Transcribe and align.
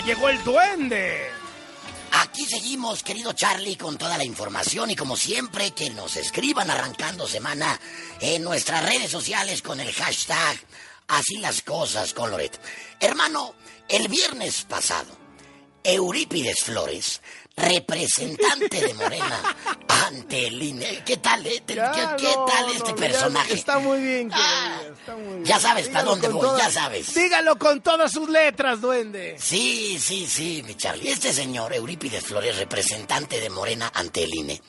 ya 0.00 0.06
llegó 0.06 0.28
el 0.28 0.42
duende. 0.44 1.30
Aquí 2.12 2.44
seguimos, 2.44 3.02
querido 3.02 3.32
Charlie, 3.32 3.76
con 3.76 3.96
toda 3.96 4.18
la 4.18 4.24
información 4.24 4.90
y 4.90 4.96
como 4.96 5.16
siempre 5.16 5.72
que 5.72 5.90
nos 5.90 6.16
escriban 6.16 6.70
arrancando 6.70 7.26
semana 7.26 7.78
en 8.20 8.42
nuestras 8.42 8.84
redes 8.84 9.10
sociales 9.10 9.62
con 9.62 9.80
el 9.80 9.92
hashtag 9.92 10.58
Así 11.08 11.38
las 11.38 11.62
cosas 11.62 12.14
con 12.14 12.30
Loret. 12.30 12.60
Hermano, 13.00 13.54
el 13.88 14.06
viernes 14.06 14.62
pasado, 14.62 15.10
Eurípides 15.82 16.62
Flores 16.62 17.20
representante 17.56 18.80
de 18.80 18.94
Morena 18.94 19.56
ante 20.06 20.46
el 20.46 20.62
INE. 20.62 21.02
¿Qué 21.04 21.16
tal, 21.16 21.46
eh? 21.46 21.62
¿Qué, 21.66 21.74
tal 21.74 22.70
este 22.74 22.94
personaje? 22.94 23.54
está 23.54 23.78
muy 23.78 24.00
bien, 24.00 24.30
ah, 24.32 24.80
Ya 25.44 25.58
sabes 25.58 25.88
para 25.88 26.04
dónde 26.04 26.28
voy, 26.28 26.48
ya 26.58 26.70
sabes. 26.70 27.14
Dígalo 27.14 27.58
con 27.58 27.80
todas 27.80 28.12
sus 28.12 28.28
letras, 28.28 28.80
duende. 28.80 29.36
Sí, 29.38 29.98
sí, 30.00 30.26
sí, 30.26 30.62
mi 30.66 30.74
Charlie. 30.76 31.10
Este 31.10 31.32
señor, 31.32 31.72
Eurípides 31.74 32.24
Flores, 32.24 32.56
representante 32.58 33.40
de 33.40 33.50
Morena 33.50 33.90
ante 33.94 34.24
el 34.24 34.34
INE, 34.34 34.62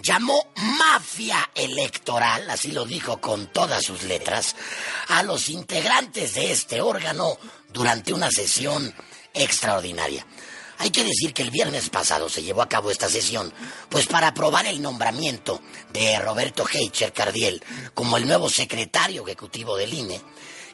llamó 0.00 0.52
mafia 0.56 1.50
electoral, 1.54 2.48
así 2.50 2.72
lo 2.72 2.84
dijo 2.84 3.20
con 3.20 3.52
todas 3.52 3.84
sus 3.84 4.02
letras, 4.04 4.56
a 5.08 5.22
los 5.22 5.48
integrantes 5.48 6.34
de 6.34 6.52
este 6.52 6.80
órgano 6.80 7.38
durante 7.72 8.12
una 8.12 8.30
sesión 8.30 8.94
extraordinaria. 9.34 10.26
Hay 10.82 10.90
que 10.90 11.04
decir 11.04 11.32
que 11.32 11.42
el 11.42 11.52
viernes 11.52 11.90
pasado 11.90 12.28
se 12.28 12.42
llevó 12.42 12.60
a 12.60 12.68
cabo 12.68 12.90
esta 12.90 13.08
sesión, 13.08 13.54
pues 13.88 14.08
para 14.08 14.26
aprobar 14.26 14.66
el 14.66 14.82
nombramiento 14.82 15.62
de 15.92 16.18
Roberto 16.18 16.66
Heicher 16.68 17.12
Cardiel 17.12 17.62
como 17.94 18.16
el 18.16 18.26
nuevo 18.26 18.50
secretario 18.50 19.22
ejecutivo 19.22 19.76
del 19.76 19.94
INE, 19.94 20.20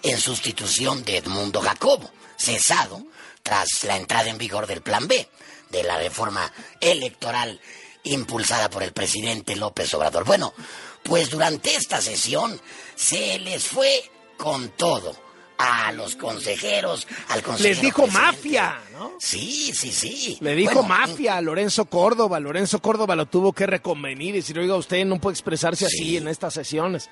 en 0.02 0.18
sustitución 0.18 1.04
de 1.04 1.18
Edmundo 1.18 1.60
Jacobo, 1.60 2.10
cesado 2.38 3.04
tras 3.42 3.84
la 3.84 3.98
entrada 3.98 4.30
en 4.30 4.38
vigor 4.38 4.66
del 4.66 4.80
Plan 4.80 5.06
B, 5.06 5.28
de 5.68 5.82
la 5.82 5.98
reforma 5.98 6.50
electoral 6.80 7.60
impulsada 8.04 8.70
por 8.70 8.82
el 8.82 8.94
presidente 8.94 9.56
López 9.56 9.92
Obrador. 9.92 10.24
Bueno, 10.24 10.54
pues 11.02 11.28
durante 11.28 11.76
esta 11.76 12.00
sesión 12.00 12.58
se 12.96 13.38
les 13.40 13.62
fue 13.66 14.10
con 14.38 14.70
todo 14.70 15.27
a 15.58 15.90
los 15.92 16.14
consejeros, 16.14 17.06
al 17.28 17.42
consejero. 17.42 17.74
Les 17.74 17.82
dijo 17.82 18.06
mafia, 18.06 18.80
¿no? 18.92 19.14
Sí, 19.18 19.72
sí, 19.74 19.92
sí. 19.92 20.38
Le 20.40 20.54
dijo 20.54 20.84
mafia 20.84 21.36
a 21.36 21.40
Lorenzo 21.40 21.86
Córdoba. 21.86 22.38
Lorenzo 22.38 22.80
Córdoba 22.80 23.16
lo 23.16 23.26
tuvo 23.26 23.52
que 23.52 23.66
reconvenir 23.66 24.30
y 24.34 24.38
decir, 24.38 24.58
oiga, 24.58 24.76
usted 24.76 25.04
no 25.04 25.20
puede 25.20 25.34
expresarse 25.34 25.86
así 25.86 26.16
en 26.16 26.28
estas 26.28 26.54
sesiones. 26.54 27.10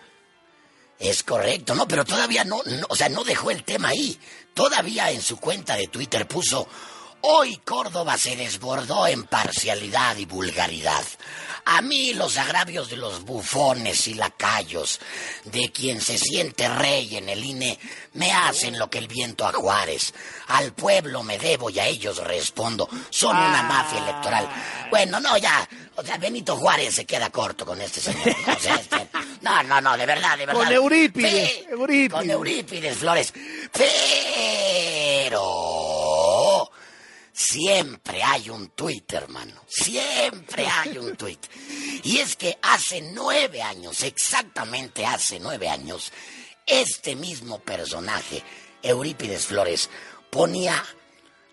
Es 0.99 1.23
correcto, 1.23 1.75
no, 1.75 1.87
pero 1.87 2.05
todavía 2.05 2.45
no, 2.45 2.63
no, 2.65 2.87
o 2.89 2.97
sea, 2.97 3.09
no 3.09 3.23
dejó 3.23 3.51
el 3.51 3.65
tema 3.65 3.89
ahí. 3.89 4.19
Todavía 4.55 5.11
en 5.11 5.21
su 5.21 5.37
cuenta 5.37 5.77
de 5.77 5.89
Twitter 5.89 6.27
puso, 6.27 6.67
hoy 7.29 7.57
Córdoba 7.65 8.17
se 8.17 8.37
desbordó 8.37 9.07
en 9.07 9.25
parcialidad 9.25 10.17
y 10.17 10.27
vulgaridad. 10.27 11.05
A 11.69 11.83
mí 11.83 12.15
los 12.15 12.37
agravios 12.39 12.89
de 12.89 12.97
los 12.97 13.25
bufones 13.25 14.07
y 14.07 14.15
lacayos, 14.15 15.01
de 15.45 15.73
quien 15.73 16.01
se 16.01 16.17
siente 16.17 16.69
rey 16.69 17.17
en 17.17 17.29
el 17.29 17.45
INE, 17.45 17.77
me 18.13 18.31
hacen 18.31 18.79
lo 18.79 18.89
que 18.89 18.99
el 18.99 19.09
viento 19.09 19.45
a 19.45 19.53
Juárez. 19.53 20.15
Al 20.47 20.73
pueblo 20.73 21.25
me 21.25 21.39
debo 21.39 21.69
y 21.69 21.81
a 21.81 21.87
ellos 21.87 22.19
respondo. 22.19 22.89
Son 23.11 23.37
una 23.37 23.65
mafia 23.65 23.99
electoral. 23.99 24.49
Bueno, 24.91 25.19
no, 25.19 25.37
ya. 25.37 25.69
O 25.97 26.05
sea, 26.05 26.19
Benito 26.19 26.57
Juárez 26.57 26.95
se 26.95 27.05
queda 27.05 27.31
corto 27.31 27.67
con 27.67 27.81
este 27.81 28.01
señor. 28.01 28.23
Este, 28.67 29.09
no, 29.43 29.63
no, 29.65 29.81
no, 29.81 29.97
de 29.97 30.07
verdad, 30.07 30.39
de 30.39 30.47
verdad. 30.47 30.61
Con 30.61 30.73
Eurípides. 30.73 31.67
Eurípides. 31.69 32.13
Con 32.13 32.31
Eurípides 32.31 32.97
Flores. 32.97 33.33
Pero 33.73 35.66
Siempre 37.57 38.23
hay 38.23 38.51
un 38.51 38.69
tuit, 38.69 39.11
hermano. 39.15 39.63
Siempre 39.67 40.67
hay 40.67 40.99
un 40.99 41.17
tuit. 41.17 41.41
Y 42.03 42.19
es 42.19 42.37
que 42.37 42.59
hace 42.61 43.01
nueve 43.01 43.63
años, 43.63 44.03
exactamente 44.03 45.07
hace 45.07 45.41
nueve 45.41 45.67
años, 45.67 46.13
este 46.67 47.17
mismo 47.17 47.59
personaje, 47.61 48.43
Eurípides 48.83 49.47
Flores, 49.47 49.89
ponía 50.29 50.85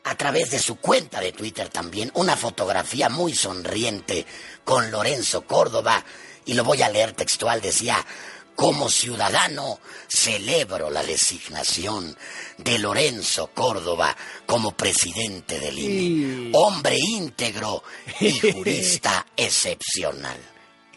a 0.03 0.15
través 0.15 0.51
de 0.51 0.59
su 0.59 0.75
cuenta 0.75 1.21
de 1.21 1.31
Twitter 1.31 1.69
también 1.69 2.11
una 2.15 2.35
fotografía 2.35 3.07
muy 3.07 3.33
sonriente 3.33 4.25
con 4.65 4.91
Lorenzo 4.91 5.47
Córdoba, 5.47 6.03
y 6.43 6.55
lo 6.55 6.65
voy 6.65 6.81
a 6.81 6.89
leer 6.89 7.13
textual, 7.13 7.61
decía, 7.61 8.05
como 8.55 8.89
ciudadano, 8.89 9.79
celebro 10.07 10.89
la 10.89 11.03
designación 11.03 12.15
de 12.57 12.79
Lorenzo 12.79 13.47
Córdoba 13.53 14.15
como 14.45 14.71
presidente 14.71 15.59
del 15.59 15.79
INE. 15.79 16.51
Hombre 16.53 16.97
íntegro 16.97 17.83
y 18.19 18.39
jurista 18.51 19.25
excepcional. 19.35 20.37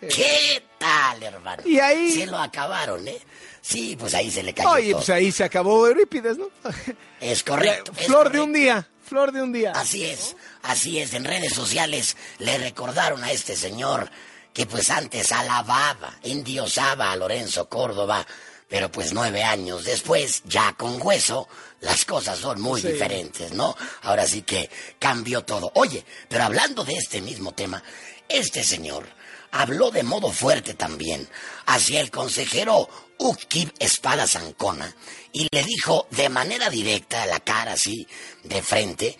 ¿Qué 0.00 0.62
tal, 0.78 1.22
hermano? 1.22 1.62
Y 1.65 1.78
ahí... 1.78 2.12
Se 2.12 2.27
lo 2.27 2.39
acabaron, 2.39 3.06
¿eh? 3.09 3.19
Sí, 3.66 3.97
pues 3.99 4.15
ahí 4.15 4.31
se 4.31 4.45
le 4.45 4.55
cayó 4.55 4.71
Oye, 4.71 4.93
pues 4.93 5.11
ahí 5.11 5.33
se 5.33 5.43
acabó 5.43 5.89
Eurípides, 5.89 6.39
¿no? 6.39 6.50
Es 7.21 7.43
correcto. 7.43 7.93
flor 8.06 8.31
de 8.31 8.41
un 8.41 8.53
día, 8.53 8.89
flor 9.03 9.33
de 9.33 9.43
un 9.43 9.53
día. 9.53 9.72
Así 9.72 10.05
es, 10.05 10.37
así 10.62 11.00
es. 11.00 11.15
En 11.15 11.25
redes 11.25 11.53
sociales 11.53 12.16
le 12.39 12.59
recordaron 12.59 13.25
a 13.25 13.33
este 13.33 13.56
señor 13.56 14.09
que 14.56 14.65
pues 14.65 14.89
antes 14.89 15.33
alababa, 15.33 16.19
endiosaba 16.22 17.12
a 17.12 17.17
Lorenzo 17.17 17.69
Córdoba, 17.69 18.27
pero 18.67 18.91
pues 18.91 19.12
nueve 19.12 19.44
años 19.44 19.84
después, 19.84 20.44
ya 20.47 20.72
con 20.72 20.99
hueso, 20.99 21.47
las 21.83 22.06
cosas 22.06 22.39
son 22.39 22.62
muy 22.62 22.81
diferentes, 22.81 23.53
¿no? 23.53 23.77
Ahora 24.00 24.27
sí 24.27 24.41
que 24.41 24.71
cambió 24.99 25.45
todo. 25.45 25.71
Oye, 25.75 26.03
pero 26.31 26.45
hablando 26.45 26.84
de 26.84 26.95
este 26.95 27.21
mismo 27.21 27.53
tema, 27.53 27.83
este 28.31 28.65
señor 28.65 29.06
habló 29.50 29.91
de 29.91 30.03
modo 30.03 30.33
fuerte 30.33 30.72
también 30.72 31.28
hacia 31.66 32.00
el 32.00 32.11
consejero 32.11 32.89
Ukib 33.19 33.75
Espada 33.78 34.27
Zancona 34.27 34.97
y 35.33 35.49
le 35.53 35.65
dijo 35.65 36.06
de 36.12 36.31
manera 36.31 36.71
directa 36.71 37.25
a 37.25 37.27
la 37.27 37.41
cara 37.41 37.75
así, 37.75 38.09
de 38.43 38.62
frente, 38.62 39.19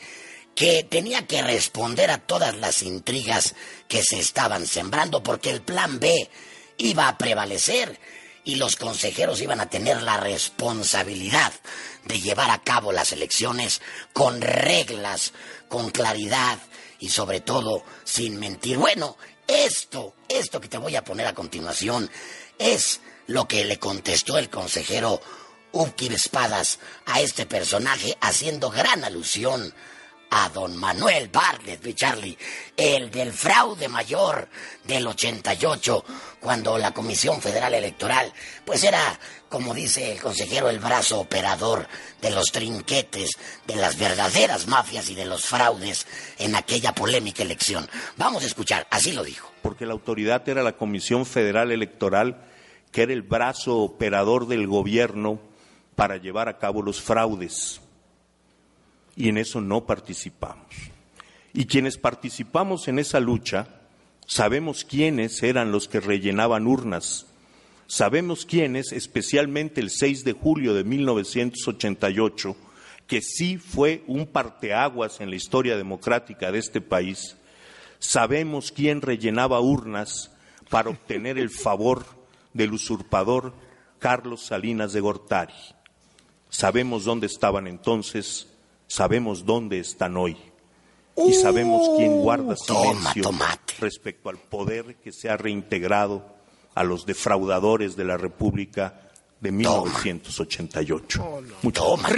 que 0.57 0.83
tenía 0.85 1.27
que 1.27 1.43
responder 1.43 2.11
a 2.11 2.19
todas 2.19 2.57
las 2.57 2.83
intrigas 2.83 3.55
que 3.89 4.03
se 4.03 4.19
estaban 4.19 4.67
sembrando 4.67 5.23
porque 5.23 5.51
el 5.51 5.61
plan 5.61 6.01
B 6.01 6.31
iba 6.79 7.09
a 7.09 7.19
prevalecer 7.19 8.01
y 8.43 8.55
los 8.55 8.77
consejeros 8.77 9.43
iban 9.43 9.61
a 9.61 9.69
tener 9.69 10.03
la 10.03 10.17
responsabilidad 10.17 11.53
de 12.05 12.21
llevar 12.21 12.51
a 12.51 12.63
cabo 12.63 12.91
las 12.91 13.13
elecciones 13.13 13.83
con 14.15 14.41
reglas, 14.41 15.35
con 15.69 15.91
claridad 15.91 16.59
y 17.01 17.11
sobre 17.11 17.41
todo 17.41 17.85
sin 18.05 18.39
mentir. 18.39 18.79
Bueno, 18.79 19.19
esto, 19.47 20.15
esto 20.27 20.59
que 20.59 20.69
te 20.69 20.79
voy 20.79 20.97
a 20.97 21.05
poner 21.05 21.27
a 21.27 21.35
continuación 21.35 22.11
es 22.59 23.01
lo 23.27 23.47
que 23.47 23.67
le 23.67 23.79
contestó 23.79 24.39
el 24.39 24.49
consejero 24.49 25.21
Upkib 25.73 26.13
Espadas 26.13 26.79
a 27.05 27.21
este 27.21 27.45
personaje 27.45 28.17
haciendo 28.23 28.71
gran 28.71 29.05
alusión 29.05 29.75
a 30.31 30.49
don 30.49 30.77
Manuel 30.77 31.29
Bartlett, 31.29 31.85
mi 31.85 31.95
Charlie, 31.95 32.37
el 32.77 33.11
del 33.11 33.33
fraude 33.33 33.89
mayor 33.89 34.49
del 34.85 35.07
88, 35.07 36.05
cuando 36.41 36.79
la 36.79 36.93
Comisión 36.93 37.41
Federal 37.41 37.75
Electoral, 37.75 38.33
pues 38.65 38.85
era, 38.85 39.19
como 39.49 39.75
dice 39.75 40.13
el 40.13 40.21
consejero, 40.21 40.69
el 40.69 40.79
brazo 40.79 41.21
operador 41.21 41.87
de 42.21 42.31
los 42.31 42.53
trinquetes, 42.53 43.31
de 43.67 43.77
las 43.77 43.99
verdaderas 43.99 44.67
mafias 44.67 45.09
y 45.11 45.15
de 45.15 45.27
los 45.27 45.45
fraudes 45.45 46.07
en 46.39 46.55
aquella 46.55 46.95
polémica 46.95 47.43
elección. 47.43 47.89
Vamos 48.17 48.43
a 48.43 48.47
escuchar, 48.47 48.87
así 48.91 49.13
lo 49.13 49.25
dijo. 49.25 49.51
Porque 49.63 49.87
la 49.87 49.93
autoridad 49.93 50.49
era 50.49 50.63
la 50.63 50.77
Comisión 50.77 51.27
Federal 51.27 51.73
Electoral, 51.73 52.45
que 52.93 53.03
era 53.03 53.13
el 53.13 53.23
brazo 53.23 53.79
operador 53.79 54.47
del 54.47 54.67
gobierno 54.67 55.41
para 55.95 56.19
llevar 56.19 56.49
a 56.49 56.59
cabo 56.59 56.83
los 56.83 57.01
fraudes 57.01 57.81
y 59.17 59.31
en 59.31 59.39
eso 59.39 59.61
no 59.61 59.87
participamos. 59.87 60.67
Y 61.55 61.65
quienes 61.65 61.97
participamos 61.97 62.87
en 62.87 62.99
esa 62.99 63.19
lucha, 63.19 63.67
sabemos 64.27 64.85
quiénes 64.85 65.43
eran 65.43 65.73
los 65.73 65.89
que 65.89 66.01
rellenaban 66.01 66.67
urnas, 66.67 67.27
sabemos 67.87 68.45
quiénes, 68.45 68.93
especialmente 68.93 69.81
el 69.81 69.91
6 69.91 70.25
de 70.25 70.33
julio 70.33 70.75
de 70.75 70.85
1988, 70.85 72.57
que 73.07 73.23
sí 73.23 73.57
fue 73.57 74.05
un 74.07 74.27
parteaguas 74.27 75.21
en 75.21 75.31
la 75.31 75.37
historia 75.37 75.77
democrática 75.77 76.53
de 76.53 76.59
este 76.59 76.81
país, 76.81 77.37
sabemos 77.99 78.71
quién 78.71 79.01
rellenaba 79.01 79.61
urnas 79.61 80.31
para 80.69 80.91
obtener 80.91 81.39
el 81.39 81.51
favor 81.51 82.05
del 82.53 82.73
usurpador 82.73 83.55
Carlos 83.99 84.43
Salinas 84.43 84.93
de 84.93 85.01
Gortari. 85.01 85.55
Sabemos 86.51 87.05
dónde 87.05 87.27
estaban 87.27 87.67
entonces 87.67 88.49
sabemos 88.87 89.45
dónde 89.45 89.79
están 89.79 90.17
hoy 90.17 90.37
y 91.17 91.33
sabemos 91.33 91.89
quién 91.97 92.13
uh, 92.13 92.23
guarda 92.23 92.57
silencio 92.57 93.31
respecto 93.79 94.29
al 94.29 94.39
poder 94.39 94.97
que 94.97 95.13
se 95.13 95.29
ha 95.31 95.37
reintegrado 95.37 96.37
a 96.75 96.85
los 96.85 97.07
defraudadores 97.07 97.97
de 97.97 98.05
la 98.05 98.17
República 98.17 99.01
de 99.41 99.51
1988. 99.53 101.43
Toma, 101.73 102.09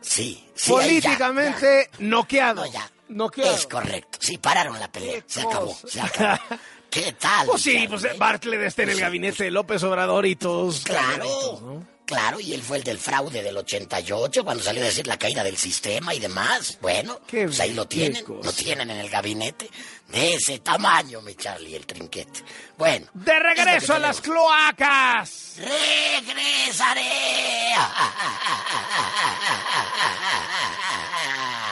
Sí, 0.00 0.44
sí. 0.54 0.72
ahí 0.74 1.00
ya, 1.00 1.10
Políticamente 1.10 1.90
noqueado. 2.00 2.64
No, 2.64 2.72
ya. 2.72 2.90
Noqueado. 3.08 3.54
Es 3.54 3.66
correcto. 3.66 4.18
Sí, 4.20 4.38
pararon 4.38 4.78
la 4.80 4.90
pelea. 4.90 5.22
Se 5.26 5.42
acabó, 5.42 5.74
se 5.86 6.00
acabó. 6.00 6.38
¿Qué 6.92 7.12
tal? 7.12 7.46
Pues 7.46 7.62
sí, 7.62 7.86
pues 7.88 8.06
Bartlett 8.18 8.60
está 8.60 8.82
en 8.82 8.90
el 8.90 9.00
gabinete 9.00 9.44
de 9.44 9.50
López 9.50 9.82
Obrador 9.82 10.26
y 10.26 10.36
todos. 10.36 10.82
Claro, 10.84 11.82
claro, 12.04 12.38
y 12.38 12.52
él 12.52 12.62
fue 12.62 12.76
el 12.76 12.84
del 12.84 12.98
fraude 12.98 13.42
del 13.42 13.56
88, 13.56 14.44
cuando 14.44 14.62
salió 14.62 14.82
a 14.82 14.84
decir 14.84 15.06
la 15.06 15.18
caída 15.18 15.42
del 15.42 15.56
sistema 15.56 16.14
y 16.14 16.18
demás. 16.18 16.76
Bueno, 16.82 17.18
pues 17.30 17.60
ahí 17.60 17.72
lo 17.72 17.88
tienen, 17.88 18.22
lo 18.26 18.52
tienen 18.52 18.90
en 18.90 18.98
el 18.98 19.08
gabinete 19.08 19.70
de 20.08 20.34
ese 20.34 20.58
tamaño, 20.58 21.22
mi 21.22 21.34
Charlie, 21.34 21.74
el 21.74 21.86
trinquete. 21.86 22.44
Bueno. 22.76 23.06
De 23.14 23.38
regreso 23.38 23.94
a 23.94 23.98
las 23.98 24.20
cloacas. 24.20 25.54
Regresaré. 25.56 27.00